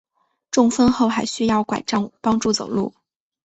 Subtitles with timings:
[0.49, 2.95] 中风后还需要柺杖帮助走路